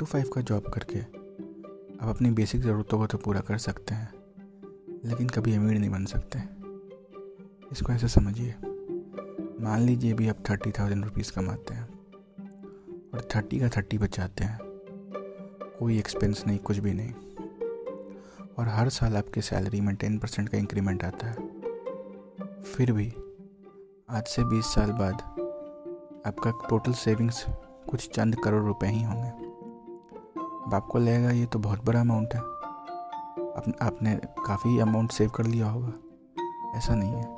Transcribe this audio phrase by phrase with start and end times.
[0.00, 0.98] To five का job करके
[2.04, 4.12] आप अपनी बेसिक ज़रूरतों को तो पूरा कर सकते हैं,
[5.04, 6.38] लेकिन कभी अमीर नहीं बन सकते।
[7.72, 8.54] इसको ऐसे समझिए।
[9.60, 11.88] मान लीजिए भी आप थर्टी थाउज़ेंड रुपीज़ कमाते हैं
[13.14, 14.58] और थर्टी का थर्टी बचाते हैं।
[15.78, 17.12] कोई एक्सपेंस नहीं, कुछ भी नहीं।
[18.58, 21.36] और हर साल आपके सैलरी में टेन परसेंट का इंक्रीमेंट आता है।
[22.62, 23.12] फिर भी
[24.10, 25.14] आज से बीस साल बाद
[26.26, 27.44] आपका टोटल सेविंग्स
[27.90, 29.49] कुछ चंद करोड़ रुपए ही होंगे।
[30.70, 34.16] अब आपको लगेगा ये तो बहुत बड़ा अमाउंट है। आप, आपने
[34.46, 35.92] काफ़ी अमाउंट सेव कर लिया होगा।
[36.78, 37.36] ऐसा नहीं है।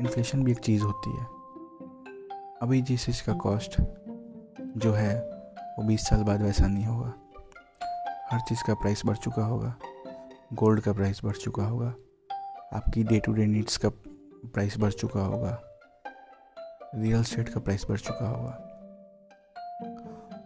[0.00, 1.24] इन्फ्लेशन भी एक चीज़ होती है।
[2.62, 3.80] अभी जिस चीज़ का कॉस्ट
[4.60, 5.20] जो है
[5.78, 7.14] वो बीस साल बाद वैसा नहीं होगा।
[8.30, 9.76] हर चीज़ का प्राइस बढ़ चुका होगा।
[10.52, 11.94] गोल्ड का प्राइस बढ़ चुका होगा।
[12.72, 13.88] आपकी डे टू डे नीड्स का
[14.44, 15.62] प्राइस बढ़ चुका होगा।
[16.94, 18.67] रियल स्टेट का प्राइस बढ़ चुका होगा।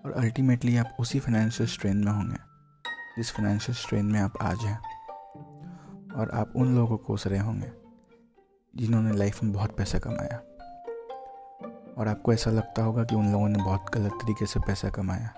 [0.04, 2.36] और अल्टीमेटली आप उसी फाइनेंशियल स्ट्रेन में होंगे,
[3.16, 4.80] जिस फाइनेंशियल स्ट्रेन में आप आज हैं।
[6.12, 7.72] और आप उन लोगों को कोस रहे होंगे,
[8.76, 10.36] जिन्होंने लाइफ में बहुत पैसा कमाया।
[11.98, 15.34] और आपको ऐसा लगता होगा कि उन लोगों ने बहुत गलत तरीके से पैसा कमाया,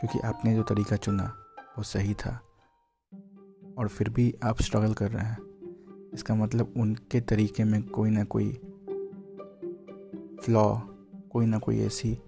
[0.00, 1.34] क्योंकि आपने जो तरीका चुना,
[1.78, 2.40] वो सही था।
[3.78, 5.38] और फिर भी आप स्ट्रगल कर रहे हैं।
[6.14, 8.52] इसका मतलब उनके तरीके में कोई ना कोई
[10.44, 10.78] फ्लॉ
[11.32, 12.18] कोई ना कोई ऐसी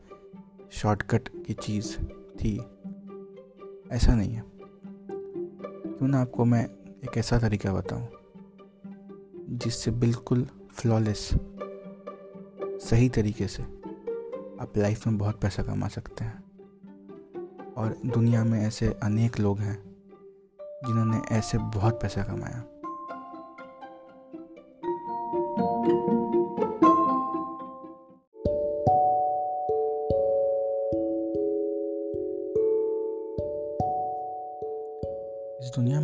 [0.73, 1.97] शॉर्टकट की चीज़
[2.37, 2.59] थी।
[3.91, 4.45] ऐसा नहीं है।
[5.87, 6.65] क्यों ना आपको मैं
[7.05, 8.09] एक ऐसा तरीका बताऊँ,
[9.59, 11.31] जिससे बिल्कुल फ्लॉलेस
[12.62, 13.62] सही तरीके से
[14.61, 16.45] आप लाइफ में बहुत पैसा कमा सकते हैं।
[17.77, 19.83] और दुनिया में ऐसे अनेक लोग हैं,
[20.61, 22.65] जिन्होंने ऐसे बहुत पैसा कमाया।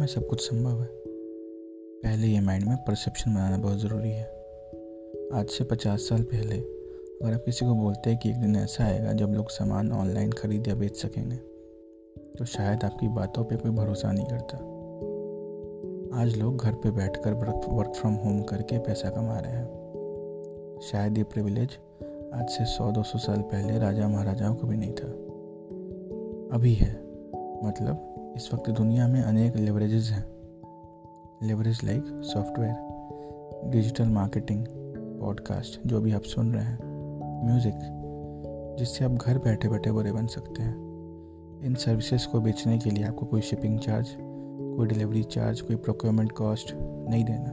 [0.08, 0.88] सब कुछ संभव है।
[2.02, 4.24] पहले ये माइंड में परसेप्शन बनाना बहुत ज़रूरी है।
[5.34, 8.84] आज से पचास साल पहले अगर आप किसी को बोलते हैं कि एक दिन ऐसा
[8.84, 11.36] आएगा जब लोग सामान ऑनलाइन खरीद या बेच सकेंगे
[12.38, 14.58] तो शायद आपकी बातों पे कोई भरोसा नहीं करता।
[16.20, 21.24] आज लोग घर पे बैठकर वर्क फ्रॉम होम करके पैसा कमा रहे हैं। शायद ये
[21.24, 21.78] प्रिविलेज
[22.34, 25.08] आज से 100-200 साल पहले राजा महाराजाओं को भी नहीं था।
[26.56, 26.92] अभी है
[27.64, 30.24] मतलब इस वक्त दुनिया में अनेक लेवरेजेस हैं।
[31.42, 34.66] Leverage like software digital marketing
[35.20, 36.78] podcast जो भी आप सुन रहे हैं
[37.46, 37.74] म्यूज़िक
[38.78, 40.74] जिससे आप घर बैठे बैठे बड़े बन सकते हैं।
[41.64, 46.32] इन सर्विसेज़ को बेचने के लिए आपको कोई शिपिंग चार्ज कोई डिलीवरी चार्ज कोई प्रोक्योरमेंट
[46.32, 46.74] कॉस्ट
[47.08, 47.50] नहीं देना।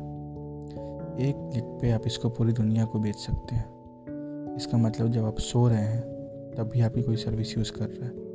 [1.30, 3.66] एक क्लिक पे आप इसको पूरी दुनिया को बेच सकते हैं।
[4.56, 6.02] इसका मतलब जब आप सो रहे हैं,
[6.58, 8.26] तब भी आपकी कोई सर्विस यूज़ कर रहा है।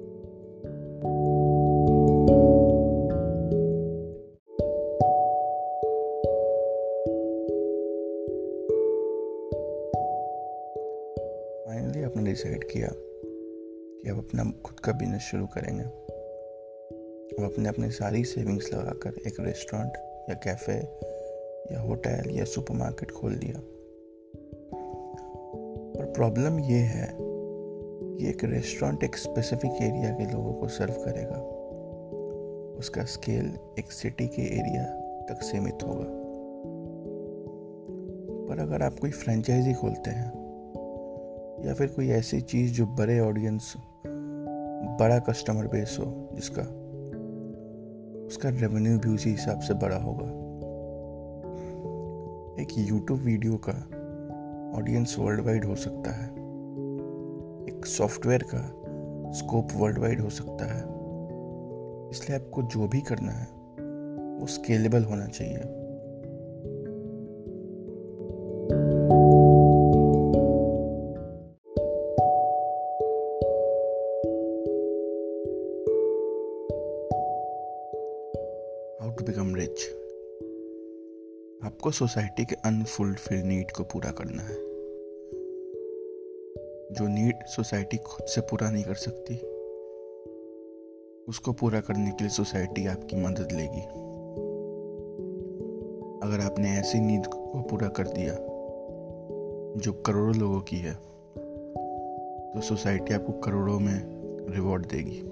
[11.71, 17.91] फाइनली आपने डिसाइड किया कि आप अपना खुद का बिज़नेस शुरू करेंगे। अब आपने अपनी
[17.91, 19.93] सारी सेविंग्स लगाकर एक रेस्टोरेंट
[20.31, 20.75] या कैफ़े
[21.75, 23.61] या होटल या सुपरमार्केट खोल दिया।
[25.97, 31.37] पर प्रॉब्लम ये है कि एक रेस्टोरेंट एक स्पेसिफिक एरिया के लोगों को सर्व करेगा।
[32.79, 34.85] उसका स्केल एक सिटी के एरिया
[35.29, 36.07] तक सीमित होगा।
[38.49, 40.40] पर अगर आप कोई फ्रेंचाइजी खोलते हैं
[41.65, 43.75] या फिर कोई ऐसी चीज़ जो बड़े ऑडियंस
[45.01, 46.63] बड़ा कस्टमर बेस हो, जिसका,
[48.27, 50.41] उसका रेवेन्यू भी उसी हिसाब से बड़ा होगा।
[52.63, 53.73] एक यूट्यूब वीडियो का
[54.79, 56.31] ऑडियंस वर्ल्ड वाइड हो सकता है।
[57.67, 58.75] एक सॉफ्टवेयर का
[59.33, 60.83] स्कोप वर्ल्ड वाइड हो सकता है।
[62.11, 63.47] इसलिए आपको जो भी करना है,
[64.41, 65.80] वो स्केलेबल होना चाहिए।
[79.21, 79.83] टू बिकम रिच
[81.65, 84.55] आपको सोसाइटी के अनफुलफिल नीड को पूरा करना है.
[86.93, 89.35] जो नीड सोसाइटी खुद से पूरा नहीं कर सकती,
[91.29, 93.83] उसको पूरा करने के लिए सोसाइटी आपकी मदद लेगी.
[96.27, 98.35] अगर आपने ऐसी नीड को पूरा कर दिया,
[99.77, 100.95] जो करोड़ों लोगों की है
[102.55, 104.01] तो सोसाइटी आपको करोड़ों में
[104.51, 105.30] रिवॉर्ड देगी.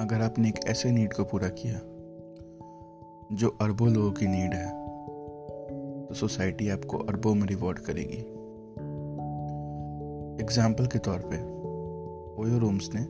[0.00, 1.80] अगर आपने एक ऐसे नीड को पूरा किया,
[3.32, 4.70] जो अरबों लोगों की नीड है
[6.06, 8.18] तो सोसाइटी आपको अरबों में रिवॉर्ड करेगी।
[10.42, 11.36] एग्ज़ाम्पल के तौर पे
[12.42, 13.04] ओयो रूम्स ने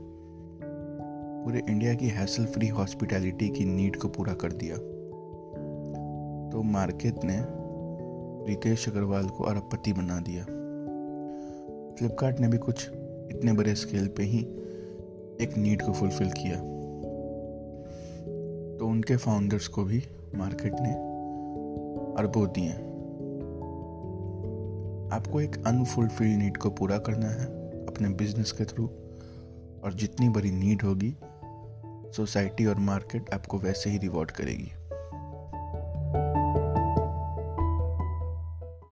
[1.44, 4.76] पूरे इंडिया की हैसल फ्री हॉस्पिटैलिटी की नीड को पूरा कर दिया।
[6.52, 7.38] तो मार्केट ने
[8.48, 10.44] रितेश अग्रवाल को अरबपति बना दिया।
[11.94, 14.38] फ्लिपकार्ट ने भी कुछ इतने बड़े स्केल पे ही
[15.44, 16.71] एक नीड को फुलफिल किया।
[18.82, 20.02] तो उनके फाउंडर्स को भी
[20.34, 20.90] मार्केट ने
[22.22, 22.72] अरबों दिए
[25.16, 27.46] आपको एक अनफुलफिल्ड नीड को पूरा करना है
[27.86, 28.86] अपने बिज़नेस के थ्रू
[29.84, 31.16] और जितनी बड़ी नीड होगी
[32.16, 34.72] सोसाइटी और मार्केट आपको वैसे ही रिवॉर्ड करेगी।